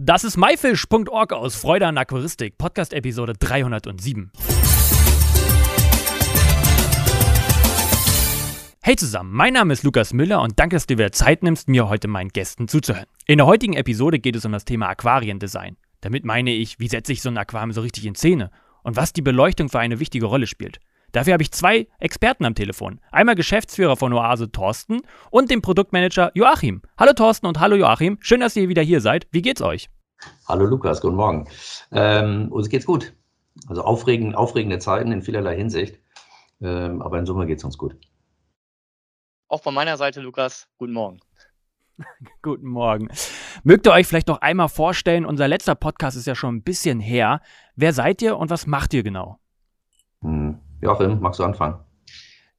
[0.00, 4.30] Das ist myfish.org aus Freude an Aquaristik, Podcast Episode 307.
[8.80, 11.88] Hey zusammen, mein Name ist Lukas Müller und danke, dass du dir Zeit nimmst, mir
[11.88, 13.06] heute meinen Gästen zuzuhören.
[13.26, 15.76] In der heutigen Episode geht es um das Thema Aquariendesign.
[16.00, 18.52] Damit meine ich, wie setze ich so ein Aquarium so richtig in Szene
[18.84, 20.78] und was die Beleuchtung für eine wichtige Rolle spielt.
[21.12, 23.00] Dafür habe ich zwei Experten am Telefon.
[23.10, 25.00] Einmal Geschäftsführer von Oase Thorsten
[25.30, 26.82] und den Produktmanager Joachim.
[26.98, 28.18] Hallo Thorsten und hallo Joachim.
[28.20, 29.26] Schön, dass ihr wieder hier seid.
[29.30, 29.88] Wie geht's euch?
[30.46, 31.48] Hallo Lukas, guten Morgen.
[31.92, 33.14] Ähm, uns geht's gut.
[33.68, 35.98] Also aufregend, aufregende Zeiten in vielerlei Hinsicht.
[36.60, 37.96] Ähm, aber in Summe geht's uns gut.
[39.48, 41.20] Auch von meiner Seite, Lukas, guten Morgen.
[42.42, 43.08] Guten Morgen.
[43.64, 47.00] Mögt ihr euch vielleicht noch einmal vorstellen, unser letzter Podcast ist ja schon ein bisschen
[47.00, 47.40] her.
[47.74, 49.40] Wer seid ihr und was macht ihr genau?
[50.22, 50.60] Hm.
[50.80, 51.76] Joachim, magst du anfangen?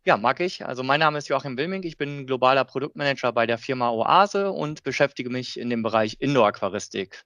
[0.06, 0.66] Ja, mag ich.
[0.66, 1.84] Also mein Name ist Joachim Wilming.
[1.84, 7.24] Ich bin globaler Produktmanager bei der Firma Oase und beschäftige mich in dem Bereich Indoor-Aquaristik.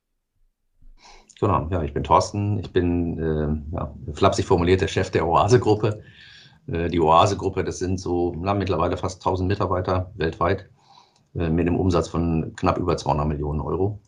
[1.39, 2.59] Genau, ja, ich bin Thorsten.
[2.59, 6.03] Ich bin, äh, ja, flapsig formuliert, der Chef der Oase-Gruppe.
[6.67, 10.69] Äh, die Oase-Gruppe, das sind so na, mittlerweile fast 1000 Mitarbeiter weltweit
[11.35, 13.99] äh, mit einem Umsatz von knapp über 200 Millionen Euro.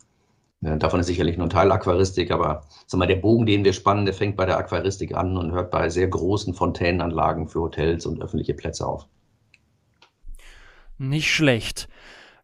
[0.66, 3.72] Äh, davon ist sicherlich nur ein Teil Aquaristik, aber sag mal, der Bogen, den wir
[3.72, 8.04] spannen, der fängt bei der Aquaristik an und hört bei sehr großen Fontänenanlagen für Hotels
[8.04, 9.06] und öffentliche Plätze auf.
[10.98, 11.88] Nicht schlecht.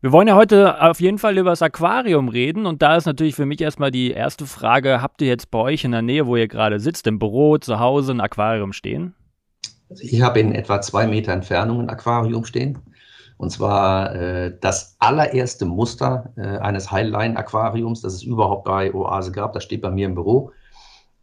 [0.00, 3.34] Wir wollen ja heute auf jeden Fall über das Aquarium reden und da ist natürlich
[3.34, 6.36] für mich erstmal die erste Frage, habt ihr jetzt bei euch in der Nähe, wo
[6.36, 9.14] ihr gerade sitzt, im Büro, zu Hause ein Aquarium stehen?
[9.88, 12.78] Also ich habe in etwa zwei Meter Entfernung ein Aquarium stehen.
[13.42, 19.52] Und zwar äh, das allererste Muster äh, eines Highline-Aquariums, das es überhaupt bei Oase gab.
[19.52, 20.52] Das steht bei mir im Büro.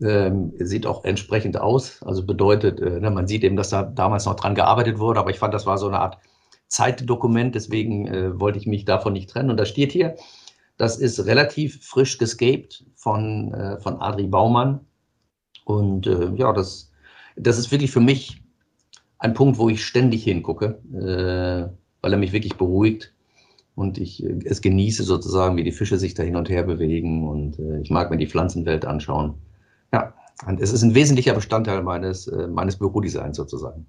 [0.02, 2.04] Ähm, sieht auch entsprechend aus.
[2.04, 5.18] Also bedeutet, äh, ne, man sieht eben, dass da damals noch dran gearbeitet wurde.
[5.18, 6.18] Aber ich fand, das war so eine Art
[6.68, 7.56] Zeitdokument.
[7.56, 9.50] Deswegen äh, wollte ich mich davon nicht trennen.
[9.50, 10.18] Und da steht hier,
[10.76, 14.82] das ist relativ frisch gescaped von, äh, von Adri Baumann.
[15.64, 16.92] Und äh, ja, das,
[17.38, 18.44] das ist wirklich für mich
[19.20, 20.82] ein Punkt, wo ich ständig hingucke
[22.02, 23.14] weil er mich wirklich beruhigt
[23.76, 27.28] und ich äh, es genieße sozusagen, wie die Fische sich da hin und her bewegen
[27.28, 29.36] und äh, ich mag mir die Pflanzenwelt anschauen.
[29.94, 30.14] Ja,
[30.46, 33.86] und es ist ein wesentlicher Bestandteil meines, äh, meines Bürodesigns sozusagen.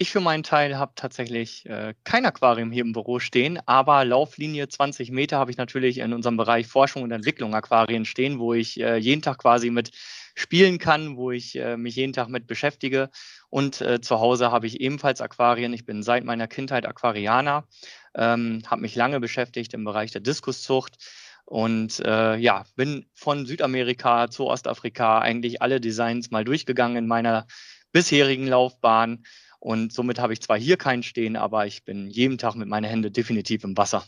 [0.00, 4.68] Ich für meinen Teil habe tatsächlich äh, kein Aquarium hier im Büro stehen, aber Lauflinie
[4.68, 8.78] 20 Meter habe ich natürlich in unserem Bereich Forschung und Entwicklung Aquarien stehen, wo ich
[8.78, 9.90] äh, jeden Tag quasi mit
[10.38, 13.10] spielen kann, wo ich äh, mich jeden Tag mit beschäftige.
[13.50, 15.72] Und äh, zu Hause habe ich ebenfalls Aquarien.
[15.72, 17.66] Ich bin seit meiner Kindheit Aquarianer,
[18.14, 20.96] ähm, habe mich lange beschäftigt im Bereich der Diskuszucht
[21.44, 27.46] und äh, ja, bin von Südamerika zu Ostafrika eigentlich alle Designs mal durchgegangen in meiner
[27.90, 29.24] bisherigen Laufbahn.
[29.58, 32.84] Und somit habe ich zwar hier keinen stehen, aber ich bin jeden Tag mit meinen
[32.84, 34.04] Händen definitiv im Wasser.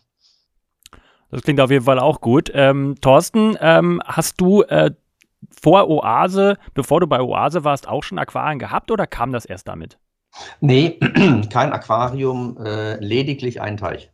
[1.30, 2.50] Das klingt auf jeden Fall auch gut.
[2.52, 4.90] Ähm, Thorsten, ähm, hast du äh,
[5.48, 9.68] vor Oase, bevor du bei Oase warst, auch schon Aquarien gehabt oder kam das erst
[9.68, 9.98] damit?
[10.60, 10.98] Nee,
[11.50, 14.10] kein Aquarium, äh, lediglich ein Teich.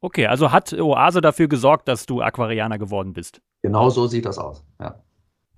[0.00, 3.40] Okay, also hat Oase dafür gesorgt, dass du Aquarianer geworden bist?
[3.62, 5.00] Genau so sieht das aus, ja.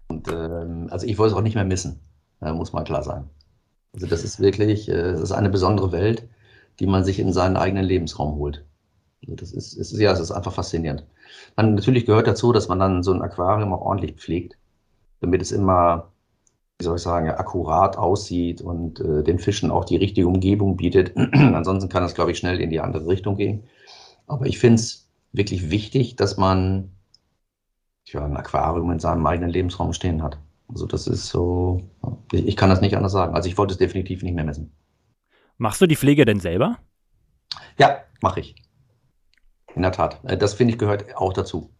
[0.09, 2.01] Und ähm, also ich wollte es auch nicht mehr missen,
[2.43, 3.31] äh, muss man klar sagen.
[3.95, 6.29] Also das ist wirklich, äh, das ist eine besondere Welt,
[6.79, 8.67] die man sich in seinen eigenen Lebensraum holt.
[9.27, 11.05] Also das ist, ist, ja, es ist einfach faszinierend.
[11.57, 14.57] Man, natürlich gehört dazu, dass man dann so ein Aquarium auch ordentlich pflegt,
[15.21, 16.13] damit es immer,
[16.79, 21.17] wie soll ich sagen, akkurat aussieht und äh, den Fischen auch die richtige Umgebung bietet.
[21.33, 23.65] Ansonsten kann es, glaube ich, schnell in die andere Richtung gehen.
[24.27, 26.91] Aber ich finde es wirklich wichtig, dass man
[28.07, 30.39] ja, ein Aquarium in seinem eigenen Lebensraum stehen hat.
[30.69, 31.83] Also das ist so,
[32.33, 33.35] ich kann das nicht anders sagen.
[33.35, 34.73] Also ich wollte es definitiv nicht mehr messen.
[35.59, 36.79] Machst du die Pflege denn selber?
[37.79, 38.55] Ja, mache ich.
[39.75, 40.21] In der Tat.
[40.25, 41.71] Äh, das finde ich gehört auch dazu.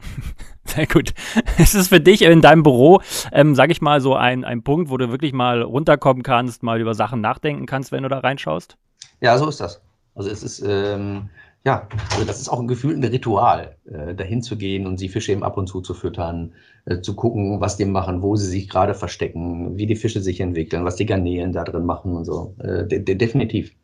[0.64, 1.14] Sehr gut.
[1.58, 3.00] Ist es für dich in deinem Büro,
[3.32, 6.80] ähm, sage ich mal, so ein, ein Punkt, wo du wirklich mal runterkommen kannst, mal
[6.80, 8.76] über Sachen nachdenken kannst, wenn du da reinschaust?
[9.20, 9.80] Ja, so ist das.
[10.14, 11.30] Also es ist, ähm,
[11.64, 15.08] ja, also das ist auch ein Gefühl, ein Ritual, äh, dahin zu gehen und die
[15.08, 16.54] Fische eben ab und zu zu füttern,
[16.86, 20.40] äh, zu gucken, was die machen, wo sie sich gerade verstecken, wie die Fische sich
[20.40, 22.54] entwickeln, was die Garnelen da drin machen und so.
[22.58, 23.74] Äh, de de definitiv.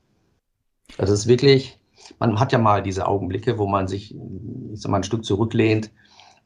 [0.98, 1.78] Also es ist wirklich,
[2.18, 5.90] man hat ja mal diese Augenblicke, wo man sich ich sag mal, ein Stück zurücklehnt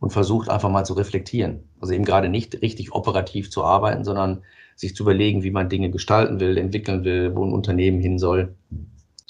[0.01, 1.61] und versucht einfach mal zu reflektieren.
[1.81, 4.43] Also eben gerade nicht richtig operativ zu arbeiten, sondern
[4.77, 8.55] sich zu überlegen, wie man Dinge gestalten will, entwickeln will, wo ein Unternehmen hin soll.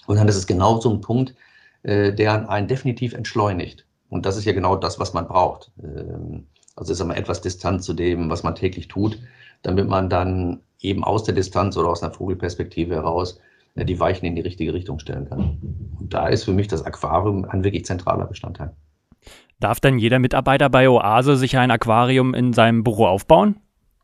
[0.06, 1.34] Und dann ist es genau so ein Punkt,
[1.82, 3.86] äh, der einen definitiv entschleunigt.
[4.10, 5.70] Und das ist ja genau das, was man braucht.
[5.82, 6.46] Ähm,
[6.76, 9.18] also ist immer etwas Distanz zu dem, was man täglich tut,
[9.62, 13.40] damit man dann eben aus der Distanz oder aus einer Vogelperspektive heraus
[13.84, 15.58] die Weichen in die richtige Richtung stellen kann.
[15.98, 18.74] Und da ist für mich das Aquarium ein wirklich zentraler Bestandteil.
[19.60, 23.56] Darf dann jeder Mitarbeiter bei Oase sich ein Aquarium in seinem Büro aufbauen?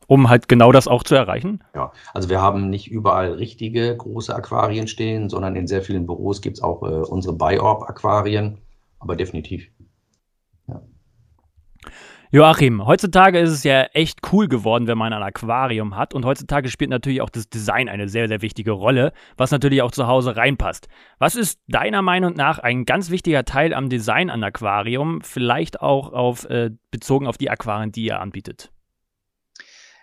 [0.07, 1.63] um halt genau das auch zu erreichen?
[1.75, 6.43] Ja, also wir haben nicht überall richtige große Aquarien stehen, sondern in sehr vielen Büros
[6.43, 8.59] gibt es auch äh, unsere Biorb-Aquarien,
[8.99, 9.69] aber definitiv.
[12.35, 16.15] Joachim, heutzutage ist es ja echt cool geworden, wenn man ein Aquarium hat.
[16.15, 19.93] Und heutzutage spielt natürlich auch das Design eine sehr, sehr wichtige Rolle, was natürlich auch
[19.93, 20.89] zu Hause reinpasst.
[21.21, 26.13] Was ist deiner Meinung nach ein ganz wichtiger Teil am Design an Aquarium, vielleicht auch
[26.13, 28.73] auf, äh, bezogen auf die Aquarien, die ihr anbietet?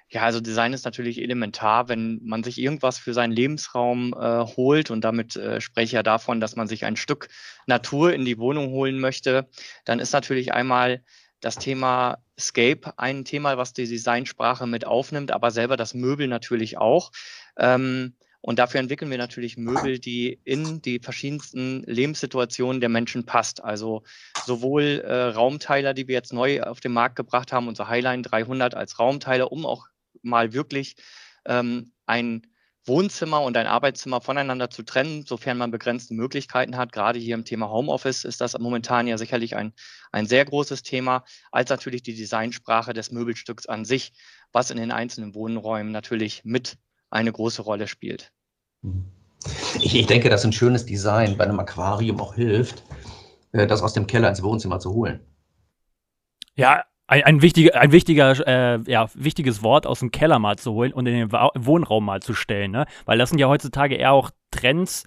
[0.08, 4.90] Ja, also Design ist natürlich elementar, wenn man sich irgendwas für seinen Lebensraum äh, holt
[4.90, 7.28] und damit äh, spreche ich ja davon, dass man sich ein Stück
[7.68, 9.50] Natur in die Wohnung holen möchte,
[9.84, 11.02] dann ist natürlich einmal
[11.42, 16.78] das Thema Scape ein Thema, was die Designsprache mit aufnimmt, aber selber das Möbel natürlich
[16.78, 17.12] auch.
[17.58, 23.64] Ähm, und dafür entwickeln wir natürlich Möbel, die in die verschiedensten Lebenssituationen der Menschen passt.
[23.64, 24.04] Also
[24.46, 28.74] sowohl äh, Raumteiler, die wir jetzt neu auf den Markt gebracht haben, unser Highline 300
[28.74, 29.88] als Raumteiler, um auch
[30.24, 30.96] mal wirklich
[31.46, 32.48] ähm, ein
[32.86, 36.92] Wohnzimmer und ein Arbeitszimmer voneinander zu trennen, sofern man begrenzte Möglichkeiten hat.
[36.92, 39.74] Gerade hier im Thema Homeoffice ist das momentan ja sicherlich ein,
[40.12, 44.14] ein sehr großes Thema, als natürlich die Designsprache des Möbelstücks an sich,
[44.52, 46.78] was in den einzelnen Wohnräumen natürlich mit
[47.10, 48.32] eine große Rolle spielt.
[49.80, 52.84] Ich, ich denke, dass ein schönes Design bei einem Aquarium auch hilft,
[53.52, 55.20] äh, das aus dem Keller ins Wohnzimmer zu holen.
[56.56, 60.72] Ja, ein, ein, wichtiger, ein wichtiger, äh, ja, wichtiges Wort aus dem Keller mal zu
[60.72, 62.86] holen und in den Wohnraum mal zu stellen, ne?
[63.06, 65.04] Weil das sind ja heutzutage eher auch Trends,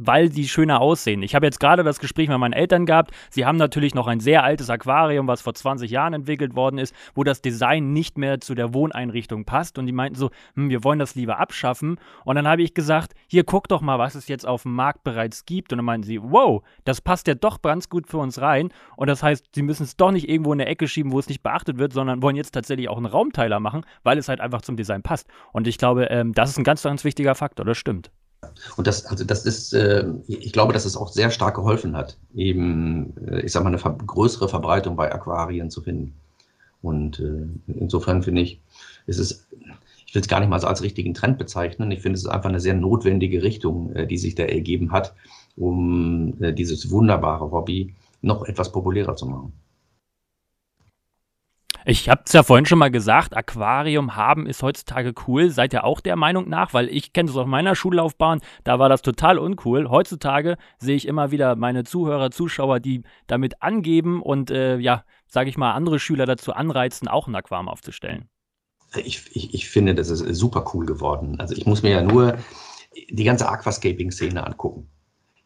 [0.00, 1.22] weil die schöner aussehen.
[1.22, 3.12] Ich habe jetzt gerade das Gespräch mit meinen Eltern gehabt.
[3.28, 6.94] Sie haben natürlich noch ein sehr altes Aquarium, was vor 20 Jahren entwickelt worden ist,
[7.14, 9.78] wo das Design nicht mehr zu der Wohneinrichtung passt.
[9.78, 11.98] Und die meinten so, hm, wir wollen das lieber abschaffen.
[12.24, 15.04] Und dann habe ich gesagt, hier guck doch mal, was es jetzt auf dem Markt
[15.04, 15.72] bereits gibt.
[15.72, 18.70] Und dann meinten sie, wow, das passt ja doch ganz gut für uns rein.
[18.96, 21.28] Und das heißt, sie müssen es doch nicht irgendwo in der Ecke schieben, wo es
[21.28, 24.62] nicht beachtet wird, sondern wollen jetzt tatsächlich auch einen Raumteiler machen, weil es halt einfach
[24.62, 25.28] zum Design passt.
[25.52, 27.66] Und ich glaube, ähm, das ist ein ganz, ganz wichtiger Faktor.
[27.66, 28.10] Das stimmt.
[28.76, 32.16] Und das, also das ist, äh, ich glaube, dass es auch sehr stark geholfen hat,
[32.34, 36.14] eben, äh, ich sag mal, eine größere Verbreitung bei Aquarien zu finden.
[36.82, 38.60] Und äh, insofern finde ich,
[39.06, 39.46] ist es,
[40.06, 41.90] ich will es gar nicht mal so als richtigen Trend bezeichnen.
[41.90, 45.14] Ich finde, es ist einfach eine sehr notwendige Richtung, die sich da ergeben hat,
[45.56, 49.52] um dieses wunderbare Hobby noch etwas populärer zu machen.
[51.84, 55.50] Ich habe es ja vorhin schon mal gesagt, Aquarium haben ist heutzutage cool.
[55.50, 56.74] Seid ihr auch der Meinung nach?
[56.74, 59.88] Weil ich kenne es aus meiner Schullaufbahn, da war das total uncool.
[59.88, 65.48] Heutzutage sehe ich immer wieder meine Zuhörer, Zuschauer, die damit angeben und äh, ja, sage
[65.48, 68.28] ich mal, andere Schüler dazu anreizen, auch ein Aquarium aufzustellen.
[68.96, 71.38] Ich, ich, ich finde, das ist super cool geworden.
[71.38, 72.38] Also ich muss mir ja nur
[73.08, 74.90] die ganze Aquascaping-Szene angucken.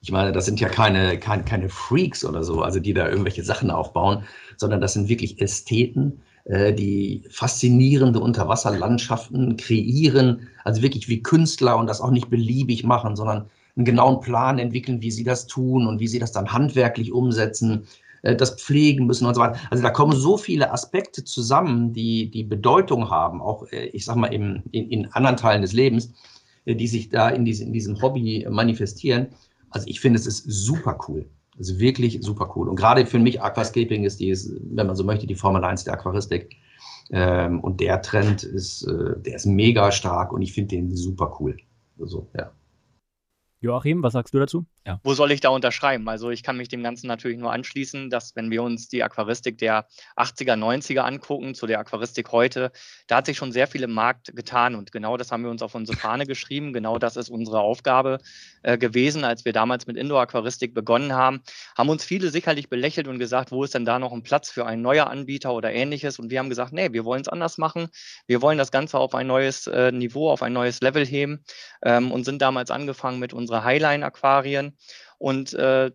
[0.05, 3.43] Ich meine, das sind ja keine, keine, keine Freaks oder so, also die da irgendwelche
[3.43, 4.25] Sachen aufbauen,
[4.59, 11.87] sondern das sind wirklich Ästheten, äh, die faszinierende Unterwasserlandschaften kreieren, also wirklich wie Künstler und
[11.87, 13.47] das auch nicht beliebig machen, sondern
[13.77, 17.87] einen genauen Plan entwickeln, wie sie das tun und wie sie das dann handwerklich umsetzen,
[18.21, 19.59] äh, das pflegen müssen und so weiter.
[19.71, 24.17] Also da kommen so viele Aspekte zusammen, die die Bedeutung haben, auch äh, ich sag
[24.17, 26.13] mal im, in, in anderen Teilen des Lebens,
[26.67, 29.29] die sich da in, diese, in diesem Hobby manifestieren.
[29.75, 31.29] Also ich finde, es ist super cool.
[31.59, 32.69] Also wirklich super cool.
[32.69, 34.33] Und gerade für mich Aquascaping ist die,
[34.71, 36.57] wenn man so möchte, die Formel 1 der Aquaristik.
[37.11, 41.37] Ähm, und der Trend ist, äh, der ist mega stark und ich finde den super
[41.39, 41.57] cool.
[42.01, 42.53] Also, ja.
[43.61, 44.65] Joachim, was sagst du dazu?
[44.87, 45.01] Ja.
[45.03, 46.07] Wo soll ich da unterschreiben?
[46.11, 49.57] Also ich kann mich dem Ganzen natürlich nur anschließen, dass wenn wir uns die Aquaristik
[49.57, 49.87] der
[50.17, 52.71] 80er, 90er angucken, zu der Aquaristik heute,
[53.07, 55.63] da hat sich schon sehr viel im Markt getan und genau das haben wir uns
[55.63, 56.75] auf unsere Fahne geschrieben.
[56.75, 58.19] Genau das ist unsere Aufgabe
[58.63, 61.41] äh, gewesen, als wir damals mit Indoor-Aquaristik begonnen haben.
[61.79, 64.67] Haben uns viele sicherlich belächelt und gesagt, wo ist denn da noch ein Platz für
[64.67, 66.19] ein neuer Anbieter oder ähnliches?
[66.19, 67.89] Und wir haben gesagt, nee, wir wollen es anders machen.
[68.27, 71.43] Wir wollen das Ganze auf ein neues äh, Niveau, auf ein neues Level heben
[71.83, 74.74] ähm, und sind damals angefangen mit unserer Highline-Aquarien
[75.19, 75.91] und äh,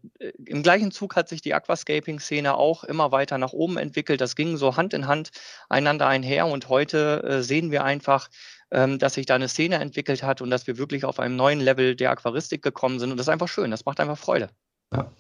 [0.46, 4.22] im gleichen Zug hat sich die Aquascaping-Szene auch immer weiter nach oben entwickelt.
[4.22, 5.32] Das ging so Hand in Hand
[5.70, 6.48] einander einher.
[6.48, 8.30] Und heute äh, sehen wir einfach,
[8.72, 11.60] ähm, dass sich da eine Szene entwickelt hat und dass wir wirklich auf einem neuen
[11.60, 13.12] Level der Aquaristik gekommen sind.
[13.12, 13.72] Und das ist einfach schön.
[13.72, 14.50] Das macht einfach Freude.
[14.94, 15.12] Ja,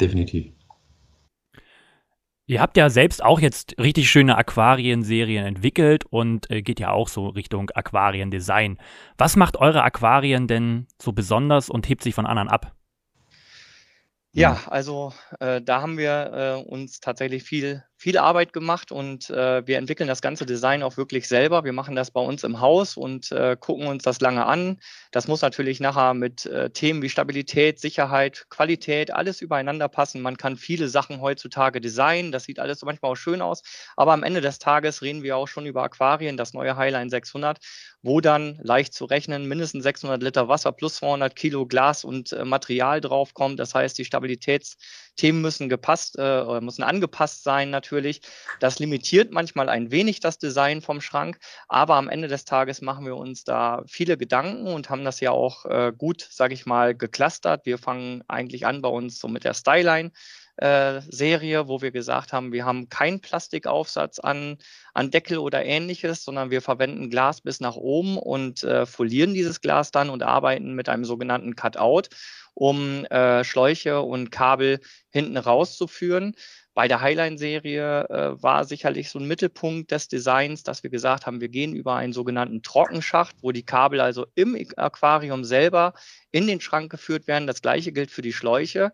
[0.00, 0.52] definitiv.
[2.46, 7.08] Ihr habt ja selbst auch jetzt richtig schöne Aquarienserien entwickelt und äh, geht ja auch
[7.08, 8.78] so Richtung Aquariendesign.
[9.16, 12.74] Was macht eure Aquarien denn so besonders und hebt sich von anderen ab?
[14.34, 19.64] Ja, also äh, da haben wir äh, uns tatsächlich viel viel Arbeit gemacht und äh,
[19.64, 21.62] wir entwickeln das ganze Design auch wirklich selber.
[21.62, 24.80] Wir machen das bei uns im Haus und äh, gucken uns das lange an.
[25.12, 30.20] Das muss natürlich nachher mit äh, Themen wie Stabilität, Sicherheit, Qualität, alles übereinander passen.
[30.20, 32.32] Man kann viele Sachen heutzutage designen.
[32.32, 33.62] Das sieht alles manchmal auch schön aus.
[33.96, 37.58] Aber am Ende des Tages reden wir auch schon über Aquarien, das neue Highline 600,
[38.02, 42.44] wo dann leicht zu rechnen mindestens 600 Liter Wasser plus 200 Kilo Glas und äh,
[42.44, 43.60] Material draufkommt.
[43.60, 44.04] Das heißt, die
[45.12, 48.20] Stabilitätsthemen müssen gepasst äh, oder müssen angepasst sein natürlich.
[48.60, 51.38] Das limitiert manchmal ein wenig das Design vom Schrank,
[51.68, 55.30] aber am Ende des Tages machen wir uns da viele Gedanken und haben das ja
[55.30, 57.66] auch äh, gut, sage ich mal, geclustert.
[57.66, 60.12] Wir fangen eigentlich an bei uns so mit der Styline
[60.62, 64.58] äh, Serie, wo wir gesagt haben, wir haben keinen Plastikaufsatz an,
[64.94, 69.60] an Deckel oder ähnliches, sondern wir verwenden Glas bis nach oben und äh, folieren dieses
[69.60, 72.14] Glas dann und arbeiten mit einem sogenannten Cutout,
[72.54, 74.78] um äh, Schläuche und Kabel
[75.10, 76.36] hinten rauszuführen.
[76.74, 81.40] Bei der Highline-Serie äh, war sicherlich so ein Mittelpunkt des Designs, dass wir gesagt haben,
[81.40, 85.92] wir gehen über einen sogenannten Trockenschacht, wo die Kabel also im Aquarium selber
[86.30, 87.48] in den Schrank geführt werden.
[87.48, 88.92] Das gleiche gilt für die Schläuche.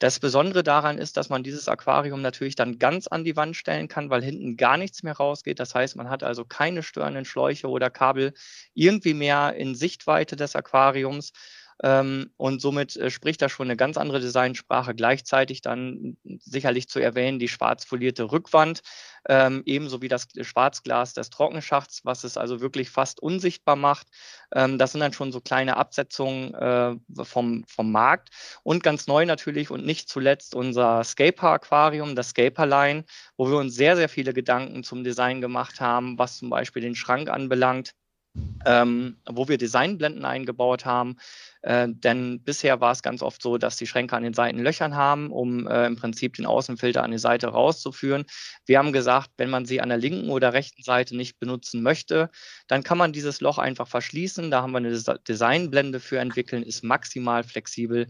[0.00, 3.88] Das Besondere daran ist, dass man dieses Aquarium natürlich dann ganz an die Wand stellen
[3.88, 5.58] kann, weil hinten gar nichts mehr rausgeht.
[5.58, 8.32] Das heißt, man hat also keine störenden Schläuche oder Kabel
[8.74, 11.32] irgendwie mehr in Sichtweite des Aquariums.
[11.82, 14.94] Ähm, und somit äh, spricht da schon eine ganz andere Designsprache.
[14.94, 18.82] Gleichzeitig dann sicherlich zu erwähnen die schwarz folierte Rückwand,
[19.28, 24.08] ähm, ebenso wie das Schwarzglas des Trockenschachts, was es also wirklich fast unsichtbar macht.
[24.54, 28.30] Ähm, das sind dann schon so kleine Absetzungen äh, vom, vom Markt.
[28.62, 33.04] Und ganz neu natürlich und nicht zuletzt unser Scaper-Aquarium, das Scaper-Line,
[33.36, 36.94] wo wir uns sehr, sehr viele Gedanken zum Design gemacht haben, was zum Beispiel den
[36.94, 37.94] Schrank anbelangt
[38.64, 41.16] ähm, wo wir Designblenden eingebaut haben.
[41.62, 44.94] Äh, denn bisher war es ganz oft so, dass die Schränke an den Seiten Löchern
[44.94, 48.24] haben, um äh, im Prinzip den Außenfilter an die Seite rauszuführen.
[48.66, 52.30] Wir haben gesagt, wenn man sie an der linken oder rechten Seite nicht benutzen möchte,
[52.68, 54.50] dann kann man dieses Loch einfach verschließen.
[54.50, 58.06] Da haben wir eine Des Designblende für entwickeln, ist maximal flexibel.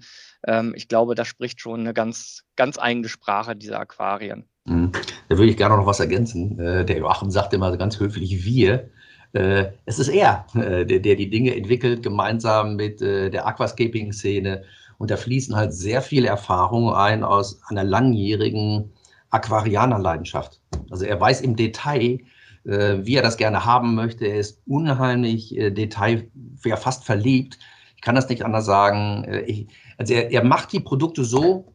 [0.47, 4.49] Ähm, ich glaube, das spricht schon eine ganz, ganz eigene Sprache dieser Aquarien.
[4.69, 4.93] Mhm.
[5.29, 6.59] Da würde ich gerne noch was ergänzen.
[6.59, 8.91] Äh, der Joachim sagt immer ganz höflich wir.
[9.33, 14.63] Äh, es ist er, äh, der, der, die Dinge entwickelt, gemeinsam mit äh, der Aquascaping-Szene.
[14.99, 18.91] Und da fließen halt sehr viele Erfahrungen ein aus einer langjährigen
[19.31, 20.61] Aquarianer-Leidenschaft.
[20.91, 22.21] Also er weiß im Detail,
[22.65, 24.27] wie er das gerne haben möchte.
[24.27, 26.29] Er ist unheimlich detail,
[26.65, 27.59] ja, fast verliebt.
[27.97, 29.25] Ich kann das nicht anders sagen.
[29.47, 31.73] Ich, also er, er macht die Produkte so,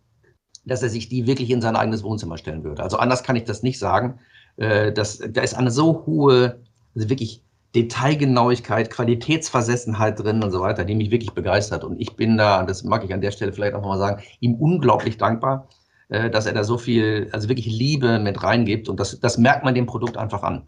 [0.66, 2.84] dass er sich die wirklich in sein eigenes Wohnzimmer stellen würde.
[2.84, 4.20] Also anders kann ich das nicht sagen.
[4.58, 6.60] Das, da ist eine so hohe
[6.96, 7.42] also wirklich
[7.76, 11.84] Detailgenauigkeit, Qualitätsversessenheit drin und so weiter, die mich wirklich begeistert.
[11.84, 14.56] Und ich bin da, das mag ich an der Stelle vielleicht auch nochmal sagen, ihm
[14.56, 15.68] unglaublich dankbar,
[16.10, 18.90] äh, dass er da so viel, also wirklich Liebe mit reingibt.
[18.90, 20.68] Und das, das merkt man dem Produkt einfach an.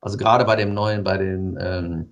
[0.00, 2.10] Also gerade bei dem neuen, bei dem, ähm,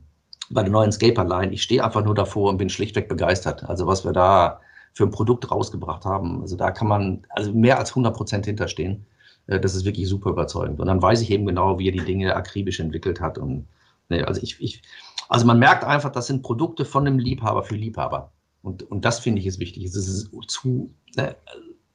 [0.51, 3.65] bei der neuen Scaper-Line, ich stehe einfach nur davor und bin schlichtweg begeistert.
[3.69, 4.61] Also was wir da
[4.93, 9.07] für ein Produkt rausgebracht haben, also da kann man also mehr als 100 Prozent hinterstehen.
[9.47, 10.81] Äh, das ist wirklich super überzeugend.
[10.81, 13.39] Und dann weiß ich eben genau, wie er die Dinge akribisch entwickelt hat.
[13.39, 13.69] Und
[14.09, 14.83] ne, also ich, ich,
[15.29, 18.33] also man merkt einfach, das sind Produkte von einem Liebhaber für Liebhaber.
[18.63, 19.85] Und, und das finde ich ist wichtig.
[19.85, 21.37] Es ist zu, ne,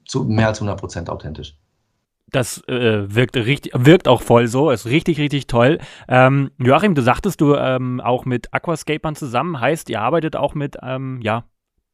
[0.05, 1.57] zu mehr als 100 Prozent authentisch.
[2.29, 5.79] Das äh, wirkt richtig, wirkt auch voll so, ist richtig, richtig toll.
[6.09, 10.75] Ähm, Joachim, du sagtest du ähm, auch mit Aquascapern zusammen, heißt, ihr arbeitet auch mit,
[10.83, 11.45] ähm, ja,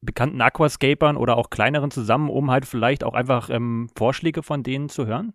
[0.04, 4.90] bekannten Aquascapern oder auch kleineren zusammen, um halt vielleicht auch einfach ähm, Vorschläge von denen
[4.90, 5.34] zu hören?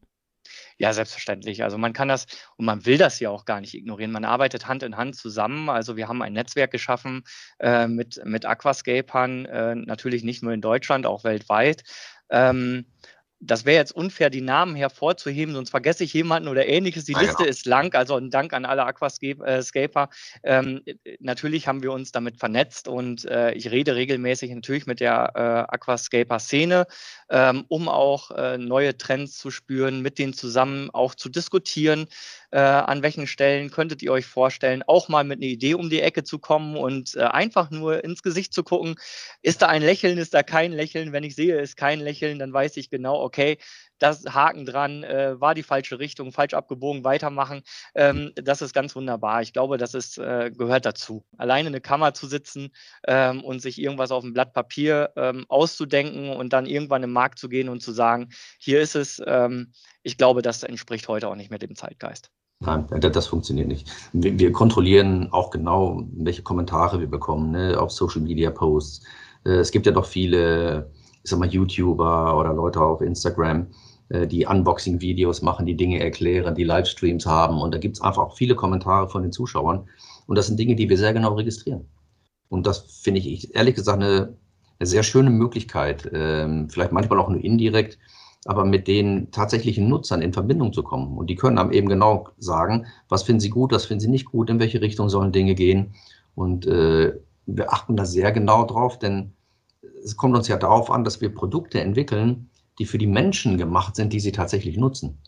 [0.79, 1.63] Ja, selbstverständlich.
[1.65, 2.27] Also man kann das
[2.57, 4.13] und man will das ja auch gar nicht ignorieren.
[4.13, 5.69] Man arbeitet Hand in Hand zusammen.
[5.69, 7.25] Also wir haben ein Netzwerk geschaffen
[7.59, 11.83] äh, mit, mit Aquascapern, äh, natürlich nicht nur in Deutschland, auch weltweit.
[12.31, 12.87] Ähm,
[13.41, 17.05] das wäre jetzt unfair, die Namen hervorzuheben, sonst vergesse ich jemanden oder ähnliches.
[17.05, 17.49] Die ah, Liste genau.
[17.49, 20.11] ist lang, also ein Dank an alle Aquascaper.
[20.43, 20.83] Ähm,
[21.21, 25.73] natürlich haben wir uns damit vernetzt und äh, ich rede regelmäßig natürlich mit der äh,
[25.73, 26.87] Aquascaper-Szene,
[27.31, 32.07] ähm, um auch äh, neue Trends zu spüren, mit denen zusammen auch zu diskutieren,
[32.51, 36.01] äh, an welchen Stellen könntet ihr euch vorstellen, auch mal mit einer Idee um die
[36.01, 38.97] Ecke zu kommen und äh, einfach nur ins Gesicht zu gucken,
[39.43, 42.53] ist da ein Lächeln, ist da kein Lächeln, wenn ich sehe, ist kein Lächeln, dann
[42.53, 43.59] weiß ich genau, okay,
[43.99, 47.63] das Haken dran, äh, war die falsche Richtung, falsch abgebogen, weitermachen.
[47.95, 49.43] Ähm, das ist ganz wunderbar.
[49.43, 51.25] Ich glaube, das ist, äh, gehört dazu.
[51.37, 52.71] Alleine in eine Kammer zu sitzen
[53.07, 57.39] ähm, und sich irgendwas auf ein Blatt Papier ähm, auszudenken und dann irgendwann im Markt
[57.39, 61.37] zu gehen und zu sagen, hier ist es, ähm, ich glaube, das entspricht heute auch
[61.37, 62.31] nicht mehr dem Zeitgeist.
[62.61, 63.89] Nein, das funktioniert nicht.
[64.13, 69.07] Wir, wir kontrollieren auch genau, welche Kommentare wir bekommen ne, auf Social Media Posts.
[69.45, 70.91] Äh, es gibt ja doch viele,
[71.29, 73.67] ich sag mal, YouTuber oder Leute auf Instagram,
[74.09, 77.61] äh, die Unboxing-Videos machen, die Dinge erklären, die Livestreams haben.
[77.61, 79.87] Und da gibt es einfach auch viele Kommentare von den Zuschauern.
[80.27, 81.87] Und das sind Dinge, die wir sehr genau registrieren.
[82.49, 84.39] Und das finde ich ehrlich gesagt eine,
[84.79, 87.99] eine sehr schöne Möglichkeit, ähm, vielleicht manchmal auch nur indirekt,
[88.47, 91.19] aber mit den tatsächlichen Nutzern in Verbindung zu kommen.
[91.19, 94.25] Und die können einem eben genau sagen, was finden sie gut, was finden sie nicht
[94.25, 95.93] gut, in welche Richtung sollen Dinge gehen.
[96.35, 97.13] Und äh,
[97.45, 99.35] wir achten da sehr genau drauf, denn
[100.03, 103.97] es kommt uns ja darauf an, dass wir Produkte entwickeln, die für die Menschen gemacht
[103.97, 105.19] sind, die sie tatsächlich nutzen.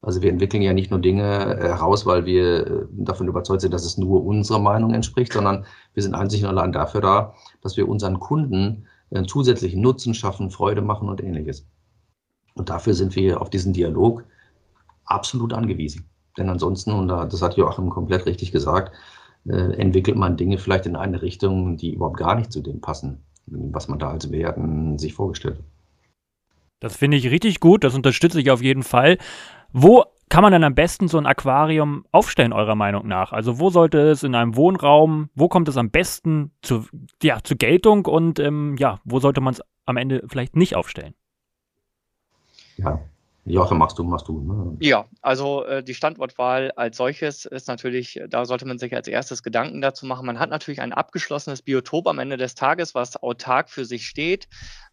[0.00, 1.22] Also wir entwickeln ja nicht nur Dinge
[1.60, 6.02] heraus, weil wir äh, davon überzeugt sind, dass es nur unserer Meinung entspricht, sondern wir
[6.02, 10.82] sind einzig und allein dafür da, dass wir unseren Kunden einen zusätzlichen Nutzen schaffen, Freude
[10.82, 11.68] machen und ähnliches.
[12.54, 14.24] Und dafür sind wir auf diesen Dialog
[15.04, 16.08] absolut angewiesen.
[16.36, 18.92] Denn ansonsten, und das hat Joachim komplett richtig gesagt,
[19.46, 23.22] äh, entwickelt man Dinge vielleicht in eine Richtung, die überhaupt gar nicht zu dem passen,
[23.52, 25.64] was man da als Werten sich vorgestellt hat.
[26.80, 29.18] Das finde ich richtig gut, das unterstütze ich auf jeden Fall.
[29.72, 33.32] Wo kann man denn am besten so ein Aquarium aufstellen, eurer Meinung nach?
[33.32, 36.86] Also wo sollte es in einem Wohnraum, wo kommt es am besten zu,
[37.22, 41.14] ja, zu Geltung und ähm, ja, wo sollte man es am Ende vielleicht nicht aufstellen?
[42.78, 43.00] Ja,
[43.44, 44.40] Joachim, machst du, machst du.
[44.40, 44.76] Ne?
[44.80, 49.42] Ja, also äh, die Standortwahl als solches ist natürlich, da sollte man sich als erstes
[49.42, 50.26] Gedanken dazu machen.
[50.26, 54.46] Man hat natürlich ein abgeschlossenes Biotop am Ende des Tages, was autark für sich steht.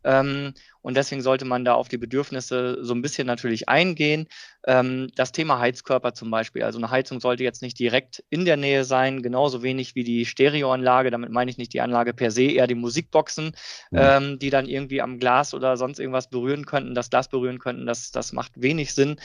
[0.04, 4.28] Ähm, und deswegen sollte man da auf die Bedürfnisse so ein bisschen natürlich eingehen.
[4.66, 6.64] Ähm, das Thema Heizkörper zum Beispiel.
[6.64, 10.26] Also eine Heizung sollte jetzt nicht direkt in der Nähe sein, genauso wenig wie die
[10.26, 11.12] Stereoanlage.
[11.12, 13.56] Damit meine ich nicht die Anlage per se, eher die Musikboxen,
[13.94, 17.86] ähm, die dann irgendwie am Glas oder sonst irgendwas berühren könnten, das Glas berühren könnten.
[17.86, 19.20] Das, das macht wenig Sinn.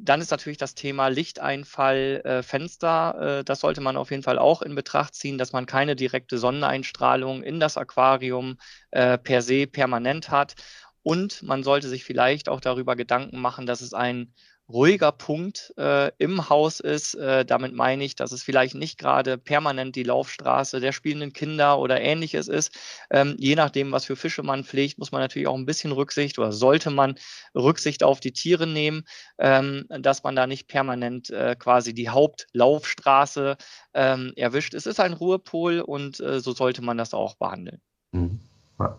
[0.00, 3.40] Dann ist natürlich das Thema Lichteinfall, äh, Fenster.
[3.40, 6.38] Äh, das sollte man auf jeden Fall auch in Betracht ziehen, dass man keine direkte
[6.38, 8.58] Sonneneinstrahlung in das Aquarium
[8.92, 10.54] äh, per se permanent hat.
[11.02, 14.32] Und man sollte sich vielleicht auch darüber Gedanken machen, dass es ein
[14.68, 17.14] ruhiger Punkt äh, im Haus ist.
[17.14, 21.78] Äh, damit meine ich, dass es vielleicht nicht gerade permanent die Laufstraße der spielenden Kinder
[21.78, 22.76] oder ähnliches ist.
[23.10, 26.38] Ähm, je nachdem, was für Fische man pflegt, muss man natürlich auch ein bisschen Rücksicht
[26.38, 27.14] oder sollte man
[27.54, 29.04] Rücksicht auf die Tiere nehmen,
[29.38, 33.56] ähm, dass man da nicht permanent äh, quasi die Hauptlaufstraße
[33.94, 34.74] ähm, erwischt.
[34.74, 37.80] Es ist ein Ruhepol und äh, so sollte man das auch behandeln.
[38.12, 38.40] Mhm.
[38.78, 38.98] Ja.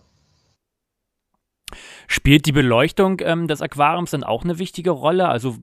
[2.11, 5.29] Spielt die Beleuchtung ähm, des Aquariums dann auch eine wichtige Rolle?
[5.29, 5.57] Also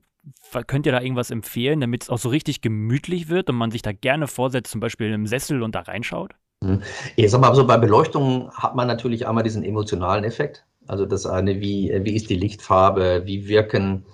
[0.65, 3.81] könnt ihr da irgendwas empfehlen, damit es auch so richtig gemütlich wird und man sich
[3.81, 6.35] da gerne vorsetzt, zum Beispiel im Sessel und da reinschaut?
[6.61, 6.83] Mhm.
[7.17, 10.65] Ich sag mal, also bei Beleuchtung hat man natürlich einmal diesen emotionalen Effekt.
[10.87, 14.05] Also das eine, wie, wie ist die Lichtfarbe, wie wirken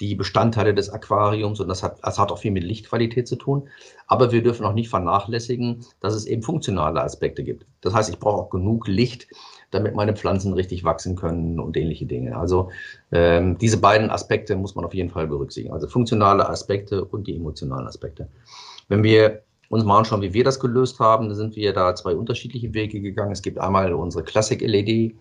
[0.00, 3.70] die Bestandteile des Aquariums und das hat, das hat auch viel mit Lichtqualität zu tun.
[4.06, 7.66] Aber wir dürfen auch nicht vernachlässigen, dass es eben funktionale Aspekte gibt.
[7.80, 9.28] Das heißt, ich brauche auch genug Licht,
[9.70, 12.36] damit meine Pflanzen richtig wachsen können und ähnliche Dinge.
[12.36, 12.70] Also
[13.12, 15.72] ähm, diese beiden Aspekte muss man auf jeden Fall berücksichtigen.
[15.72, 18.28] Also funktionale Aspekte und die emotionalen Aspekte.
[18.88, 22.14] Wenn wir uns mal anschauen, wie wir das gelöst haben, dann sind wir da zwei
[22.14, 23.32] unterschiedliche Wege gegangen.
[23.32, 25.14] Es gibt einmal unsere Classic LED,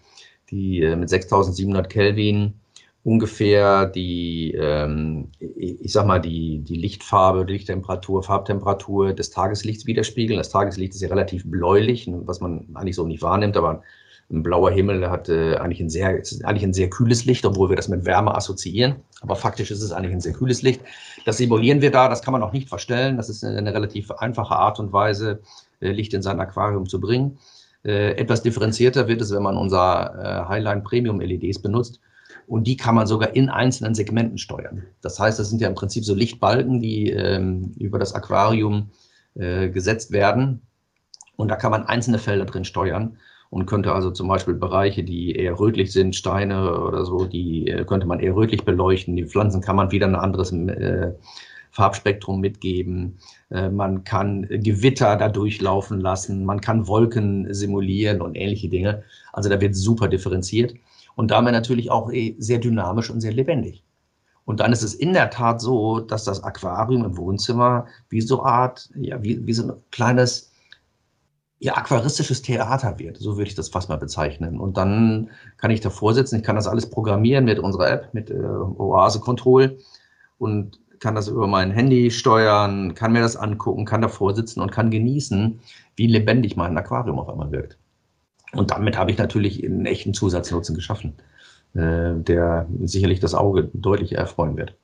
[0.49, 2.55] die äh, mit 6700 Kelvin
[3.03, 10.37] ungefähr die, ähm, ich sag mal, die, die Lichtfarbe, die Lichttemperatur, Farbtemperatur des Tageslichts widerspiegeln.
[10.37, 13.83] Das Tageslicht ist ja relativ bläulich, was man eigentlich so nicht wahrnimmt, aber
[14.31, 16.09] ein blauer Himmel hat äh, eigentlich, ein sehr,
[16.43, 18.97] eigentlich ein sehr kühles Licht, obwohl wir das mit Wärme assoziieren.
[19.21, 20.81] Aber faktisch ist es eigentlich ein sehr kühles Licht.
[21.25, 23.17] Das simulieren wir da, das kann man auch nicht verstellen.
[23.17, 25.41] Das ist eine relativ einfache Art und Weise,
[25.79, 27.39] äh, Licht in sein Aquarium zu bringen.
[27.83, 30.13] Äh, etwas differenzierter wird es, wenn man unser
[30.45, 31.99] äh, Highline Premium LEDs benutzt.
[32.45, 34.83] Und die kann man sogar in einzelnen Segmenten steuern.
[35.01, 38.91] Das heißt, das sind ja im Prinzip so Lichtbalken, die ähm, über das Aquarium
[39.35, 40.61] äh, gesetzt werden.
[41.35, 43.17] Und da kann man einzelne Felder drin steuern
[43.49, 47.83] und könnte also zum Beispiel Bereiche, die eher rötlich sind, Steine oder so, die äh,
[47.85, 49.15] könnte man eher rötlich beleuchten.
[49.15, 51.13] Die Pflanzen kann man wieder ein anderes äh,
[51.71, 53.17] Farbspektrum mitgeben.
[53.49, 56.45] Äh, man kann Gewitter da durchlaufen lassen.
[56.45, 59.03] Man kann Wolken simulieren und ähnliche Dinge.
[59.33, 60.75] Also da wird super differenziert
[61.15, 63.83] und damit natürlich auch eh sehr dynamisch und sehr lebendig.
[64.45, 68.43] Und dann ist es in der Tat so, dass das Aquarium im Wohnzimmer wie so
[68.43, 70.48] Art, ja, wie, wie so ein kleines
[71.59, 73.17] ja, aquaristisches Theater wird.
[73.17, 74.59] So würde ich das fast mal bezeichnen.
[74.59, 78.29] Und dann kann ich davor sitzen, ich kann das alles programmieren mit unserer App, mit
[78.29, 79.77] äh, Oase Control
[80.37, 84.71] und kann das über mein Handy steuern, kann mir das angucken, kann davor sitzen und
[84.71, 85.59] kann genießen,
[85.95, 87.77] wie lebendig mein Aquarium auf einmal wirkt.
[88.53, 91.13] Und damit habe ich natürlich einen echten Zusatznutzen geschaffen,
[91.73, 94.75] äh, der sicherlich das Auge deutlich erfreuen wird.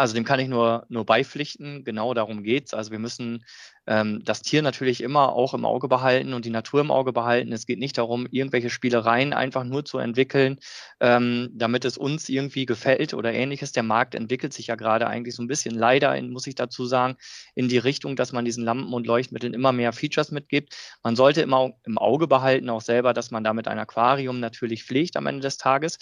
[0.00, 1.84] Also dem kann ich nur, nur beipflichten.
[1.84, 2.74] Genau darum geht es.
[2.74, 3.44] Also wir müssen
[3.86, 7.52] ähm, das Tier natürlich immer auch im Auge behalten und die Natur im Auge behalten.
[7.52, 10.58] Es geht nicht darum, irgendwelche Spielereien einfach nur zu entwickeln,
[11.00, 13.72] ähm, damit es uns irgendwie gefällt oder ähnliches.
[13.72, 16.86] Der Markt entwickelt sich ja gerade eigentlich so ein bisschen leider, in, muss ich dazu
[16.86, 17.16] sagen,
[17.54, 20.74] in die Richtung, dass man diesen Lampen und Leuchtmitteln immer mehr Features mitgibt.
[21.02, 25.18] Man sollte immer im Auge behalten, auch selber, dass man damit ein Aquarium natürlich pflegt
[25.18, 25.98] am Ende des Tages.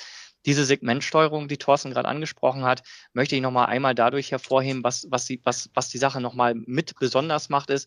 [0.48, 2.82] Diese Segmentsteuerung, die Thorsten gerade angesprochen hat,
[3.12, 6.94] möchte ich nochmal einmal dadurch hervorheben, was, was, die, was, was die Sache nochmal mit
[6.98, 7.86] besonders macht, ist,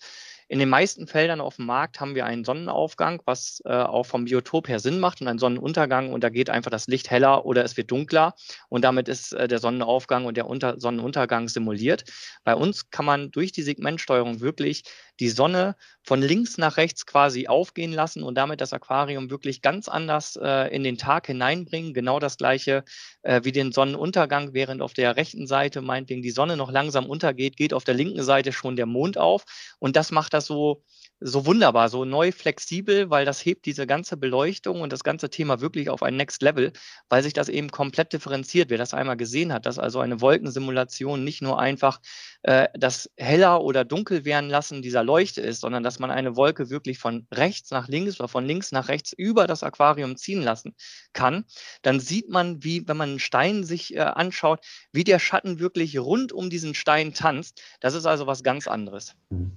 [0.52, 4.26] in den meisten Feldern auf dem Markt haben wir einen Sonnenaufgang, was äh, auch vom
[4.26, 7.64] Biotop her Sinn macht und einen Sonnenuntergang und da geht einfach das Licht heller oder
[7.64, 8.36] es wird dunkler
[8.68, 12.04] und damit ist äh, der Sonnenaufgang und der Unter Sonnenuntergang simuliert.
[12.44, 14.84] Bei uns kann man durch die Segmentsteuerung wirklich
[15.22, 19.88] die Sonne von links nach rechts quasi aufgehen lassen und damit das Aquarium wirklich ganz
[19.88, 21.94] anders äh, in den Tag hineinbringen.
[21.94, 22.84] Genau das gleiche
[23.22, 27.56] äh, wie den Sonnenuntergang, während auf der rechten Seite meinetwegen die Sonne noch langsam untergeht,
[27.56, 29.46] geht auf der linken Seite schon der Mond auf
[29.80, 30.84] und das macht das so,
[31.20, 35.62] so wunderbar, so neu flexibel, weil das hebt diese ganze Beleuchtung und das ganze Thema
[35.62, 36.74] wirklich auf ein Next Level,
[37.10, 38.72] weil sich das eben komplett differenziert.
[38.72, 42.00] Wer das einmal gesehen hat, dass also eine Wolkensimulation nicht nur einfach
[42.42, 46.70] äh, das heller oder dunkel werden lassen dieser Leuchte ist, sondern dass man eine Wolke
[46.70, 50.76] wirklich von rechts nach links oder von links nach rechts über das Aquarium ziehen lassen
[51.14, 51.46] kann,
[51.82, 55.98] dann sieht man, wie, wenn man einen Stein sich äh, anschaut, wie der Schatten wirklich
[55.98, 57.62] rund um diesen Stein tanzt.
[57.80, 59.16] Das ist also was ganz anderes.
[59.30, 59.52] Mhm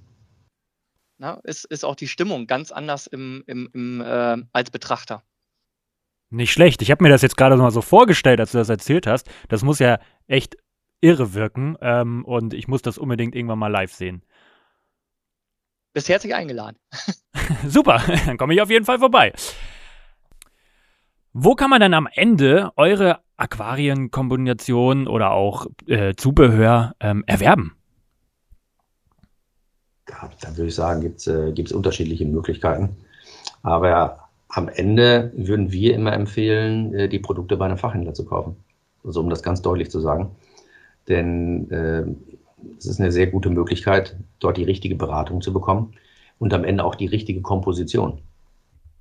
[1.17, 5.23] na, ist, ist auch die Stimmung ganz anders im, im, im, äh, als Betrachter.
[6.29, 6.81] Nicht schlecht.
[6.81, 9.29] Ich habe mir das jetzt gerade mal so vorgestellt, als du das erzählt hast.
[9.47, 10.57] Das muss ja echt
[11.01, 14.23] irre wirken ähm, und ich muss das unbedingt irgendwann mal live sehen.
[15.95, 16.77] Bist herzlich eingeladen.
[17.67, 19.33] Super, dann komme ich auf jeden Fall vorbei.
[21.33, 27.77] Wo kann man dann am Ende eure Aquarienkombination oder auch äh, Zubehör ähm, erwerben?
[30.09, 32.97] ja, da würde ich sagen, gibt es äh, unterschiedliche Möglichkeiten.
[33.63, 38.57] Aber am Ende würden wir immer empfehlen, äh, die Produkte bei einem Fachhändler zu kaufen.
[39.03, 40.35] Also um das ganz deutlich zu sagen.
[41.07, 42.05] Denn äh,
[42.77, 45.93] es ist eine sehr gute Möglichkeit, dort die richtige Beratung zu bekommen
[46.39, 48.19] und am Ende auch die richtige Komposition.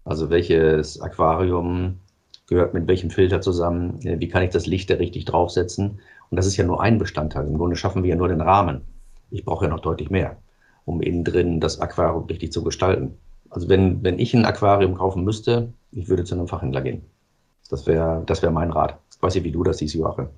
[0.05, 2.01] Also welches Aquarium
[2.47, 6.01] gehört mit welchem Filter zusammen, äh, wie kann ich das Licht da richtig draufsetzen.
[6.31, 7.47] Und das ist ja nur ein Bestandteil.
[7.47, 8.83] Im Grunde schaffen wir ja nur den Rahmen.
[9.31, 10.37] Ich brauche ja noch deutlich mehr
[10.85, 13.17] um innen drin das Aquarium richtig zu gestalten.
[13.51, 17.03] Also wenn, wenn ich ein Aquarium kaufen müsste, ich würde zu einem Fachhändler gehen.
[17.71, 18.99] Das wäre das wär mein Rat.
[19.15, 20.29] Ich weiß nicht, wie du das siehst, Joachim.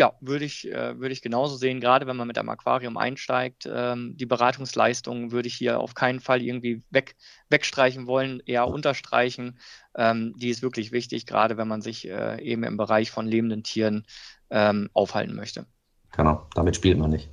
[0.00, 3.68] Ja, würde ich, äh, würde ich genauso sehen, gerade wenn man mit einem Aquarium einsteigt.
[3.70, 7.16] Ähm, die Beratungsleistungen würde ich hier auf keinen Fall irgendwie weg,
[7.50, 9.58] wegstreichen wollen, eher unterstreichen.
[9.94, 13.62] Ähm, die ist wirklich wichtig, gerade wenn man sich äh, eben im Bereich von lebenden
[13.62, 14.06] Tieren
[14.48, 15.66] ähm, aufhalten möchte.
[16.12, 17.28] Genau, damit spielt man nicht.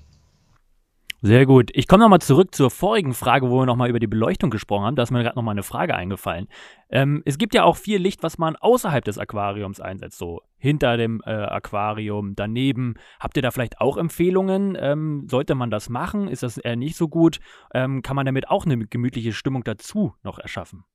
[1.27, 1.71] Sehr gut.
[1.73, 4.95] Ich komme nochmal zurück zur vorigen Frage, wo wir nochmal über die Beleuchtung gesprochen haben.
[4.95, 6.47] Da ist mir gerade nochmal eine Frage eingefallen.
[6.89, 10.95] Ähm, es gibt ja auch viel Licht, was man außerhalb des Aquariums einsetzt, so hinter
[10.95, 12.93] dem äh, Aquarium, daneben.
[13.19, 14.77] Habt ihr da vielleicht auch Empfehlungen?
[14.79, 16.29] Ähm, sollte man das machen?
[16.29, 17.41] Ist das eher nicht so gut?
[17.73, 20.85] Ähm, kann man damit auch eine gemütliche Stimmung dazu noch erschaffen?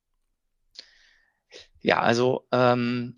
[1.79, 3.13] Ja, also ähm,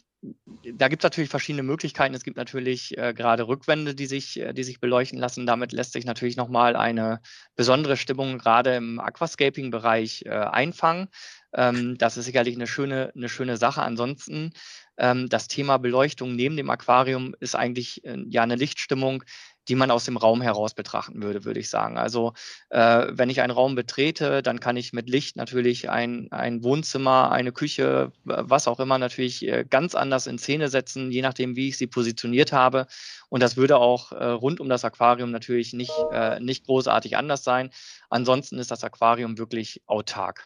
[0.73, 2.15] da gibt es natürlich verschiedene Möglichkeiten.
[2.15, 5.45] Es gibt natürlich äh, gerade Rückwände, die sich, äh, die sich beleuchten lassen.
[5.45, 7.21] Damit lässt sich natürlich nochmal eine
[7.55, 11.07] besondere Stimmung gerade im Aquascaping-Bereich äh, einfangen.
[11.53, 13.81] Ähm, das ist sicherlich eine schöne, eine schöne Sache.
[13.81, 14.51] Ansonsten
[14.97, 19.23] ähm, das Thema Beleuchtung neben dem Aquarium ist eigentlich äh, ja eine Lichtstimmung,
[19.67, 21.97] die man aus dem Raum heraus betrachten würde, würde ich sagen.
[21.97, 22.33] Also
[22.69, 27.31] äh, wenn ich einen Raum betrete, dann kann ich mit Licht natürlich ein, ein Wohnzimmer,
[27.31, 31.69] eine Küche, was auch immer natürlich äh, ganz anders in Szene setzen, je nachdem, wie
[31.69, 32.87] ich sie positioniert habe.
[33.29, 37.43] Und das würde auch äh, rund um das Aquarium natürlich nicht, äh, nicht großartig anders
[37.43, 37.71] sein.
[38.09, 40.45] Ansonsten ist das Aquarium wirklich autark.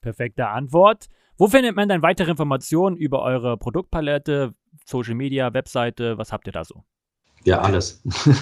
[0.00, 1.06] Perfekte Antwort.
[1.36, 6.18] Wo findet man dann weitere Informationen über eure Produktpalette, Social Media, Webseite?
[6.18, 6.84] Was habt ihr da so?
[7.44, 8.02] Ja, alles.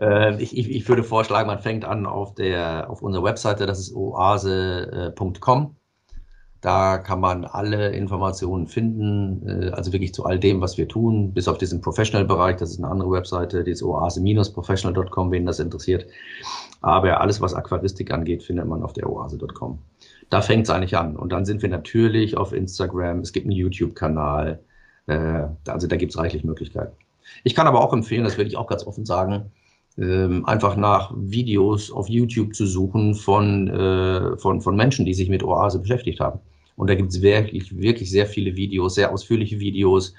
[0.00, 3.94] äh, ich, ich, würde vorschlagen, man fängt an auf, der, auf unserer Webseite, das ist
[3.94, 5.76] oase.com.
[6.60, 11.34] Da kann man alle Informationen finden, äh, also wirklich zu all dem, was wir tun,
[11.34, 12.56] bis auf diesen Professional-Bereich.
[12.56, 16.06] Das ist eine andere Webseite, die ist oase-professional.com, wen das interessiert.
[16.80, 19.78] Aber alles, was Aquaristik angeht, findet man auf der oase.com.
[20.30, 21.16] Da fängt es eigentlich an.
[21.16, 24.60] Und dann sind wir natürlich auf Instagram, es gibt einen YouTube-Kanal,
[25.06, 26.96] also da gibt es reichlich Möglichkeiten.
[27.42, 29.52] Ich kann aber auch empfehlen, das werde ich auch ganz offen sagen,
[29.96, 35.28] ähm, einfach nach Videos auf YouTube zu suchen von, äh, von, von Menschen, die sich
[35.28, 36.40] mit Oase beschäftigt haben.
[36.76, 40.14] Und da gibt es wirklich, wirklich sehr viele Videos, sehr ausführliche Videos,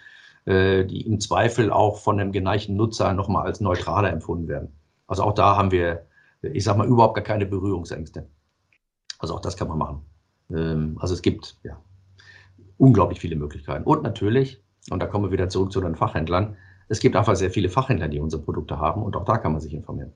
[0.46, 4.70] äh, die im Zweifel auch von einem geneigten Nutzer nochmal als neutraler empfunden werden.
[5.08, 6.06] Also auch da haben wir,
[6.42, 8.28] ich sage mal, überhaupt gar keine Berührungsängste.
[9.20, 10.02] Also auch das kann man machen.
[10.52, 11.78] Ähm, also es gibt ja
[12.78, 13.84] unglaublich viele Möglichkeiten.
[13.84, 16.56] Und natürlich, und da kommen wir wieder zurück zu den Fachhändlern,
[16.88, 19.62] es gibt einfach sehr viele Fachhändler, die unsere Produkte haben und auch da kann man
[19.62, 20.14] sich informieren.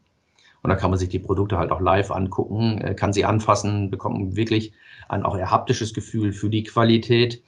[0.62, 3.90] Und da kann man sich die Produkte halt auch live angucken, äh, kann sie anfassen,
[3.90, 4.74] bekommt wirklich
[5.08, 7.42] ein auch eher haptisches Gefühl für die Qualität.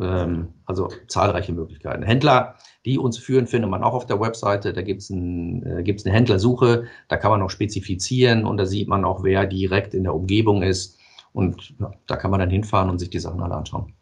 [0.00, 2.02] Ähm, also zahlreiche Möglichkeiten.
[2.02, 4.72] Händler, die uns führen, findet man auch auf der Webseite.
[4.72, 8.88] Da gibt es ein, äh, eine Händlersuche, da kann man auch spezifizieren und da sieht
[8.88, 10.98] man auch, wer direkt in der Umgebung ist.
[11.32, 13.94] Und ja, da kann man dann hinfahren und sich die Sachen alle anschauen.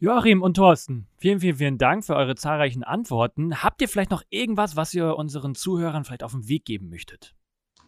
[0.00, 3.64] Joachim und Thorsten, vielen, vielen, vielen Dank für eure zahlreichen Antworten.
[3.64, 7.34] Habt ihr vielleicht noch irgendwas, was ihr unseren Zuhörern vielleicht auf den Weg geben möchtet?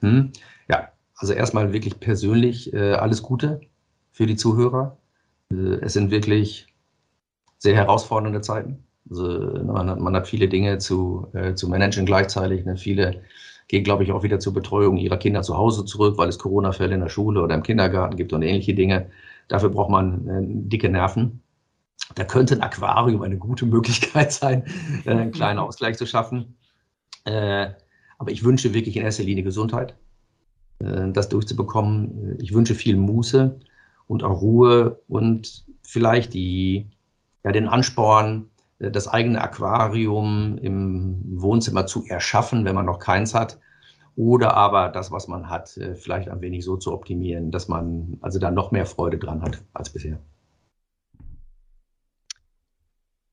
[0.00, 0.32] Hm,
[0.68, 3.60] ja, also erstmal wirklich persönlich äh, alles Gute
[4.10, 4.96] für die Zuhörer.
[5.52, 6.66] Äh, es sind wirklich
[7.58, 8.82] sehr herausfordernde Zeiten.
[9.08, 12.64] Also man hat, man hat viele Dinge zu, äh, zu managen gleichzeitig.
[12.64, 12.76] Ne?
[12.76, 13.22] Viele
[13.68, 16.94] gehen, glaube ich, auch wieder zur Betreuung ihrer Kinder zu Hause zurück, weil es Corona-Fälle
[16.94, 19.10] in der Schule oder im Kindergarten gibt und ähnliche Dinge.
[19.46, 21.40] Dafür braucht man äh, dicke Nerven.
[22.14, 24.64] Da könnte ein Aquarium eine gute Möglichkeit sein,
[25.04, 26.56] äh, einen kleinen Ausgleich zu schaffen.
[27.24, 27.70] Äh,
[28.18, 29.94] aber ich wünsche wirklich in erster Linie Gesundheit,
[30.80, 32.38] äh, das durchzubekommen.
[32.40, 33.60] Ich wünsche viel Muße
[34.06, 36.90] und auch Ruhe und vielleicht die,
[37.44, 38.46] ja, den Ansporn,
[38.78, 43.58] das eigene Aquarium im Wohnzimmer zu erschaffen, wenn man noch keins hat.
[44.16, 48.38] Oder aber das, was man hat, vielleicht ein wenig so zu optimieren, dass man also
[48.38, 50.18] da noch mehr Freude dran hat als bisher.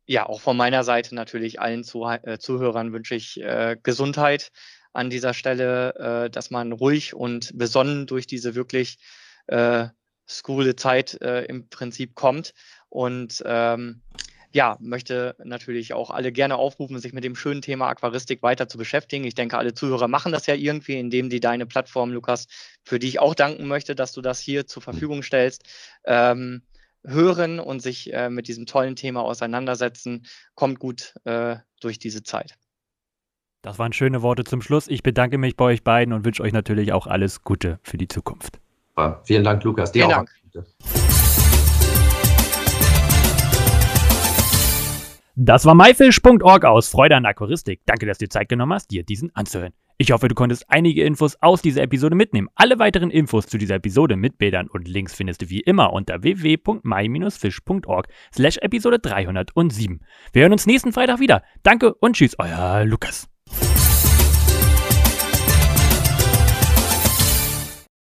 [0.09, 4.51] Ja, auch von meiner Seite natürlich allen Zuh äh, Zuhörern wünsche ich äh, Gesundheit
[4.93, 8.99] an dieser Stelle, äh, dass man ruhig und besonnen durch diese wirklich
[9.47, 9.87] äh,
[10.27, 12.53] skurrile Zeit äh, im Prinzip kommt.
[12.87, 14.01] Und ähm,
[14.53, 18.77] ja, möchte natürlich auch alle gerne aufrufen, sich mit dem schönen Thema Aquaristik weiter zu
[18.77, 19.25] beschäftigen.
[19.25, 22.47] Ich denke, alle Zuhörer machen das ja irgendwie, indem die deine Plattform, Lukas,
[22.81, 25.65] für die ich auch danken möchte, dass du das hier zur Verfügung stellst,
[26.05, 26.61] ähm,
[27.07, 30.25] hören und sich äh, mit diesem tollen Thema auseinandersetzen.
[30.55, 32.57] Kommt gut äh, durch diese Zeit.
[33.61, 34.87] Das waren schöne Worte zum Schluss.
[34.87, 38.07] Ich bedanke mich bei euch beiden und wünsche euch natürlich auch alles Gute für die
[38.07, 38.59] Zukunft.
[38.97, 39.91] Ja, vielen Dank, Lukas.
[39.91, 40.31] Dir vielen Dank.
[45.35, 47.81] Das war myfish.org aus Freude an Aquaristik.
[47.85, 49.73] Danke, dass du dir Zeit genommen hast, dir diesen anzuhören.
[49.99, 52.49] Ich hoffe, du konntest einige Infos aus dieser Episode mitnehmen.
[52.53, 56.21] Alle weiteren Infos zu dieser Episode mit Bildern und Links findest du wie immer unter
[56.21, 60.01] www.my-fish.org slash Episode 307.
[60.33, 61.41] Wir hören uns nächsten Freitag wieder.
[61.63, 63.27] Danke und tschüss, euer Lukas.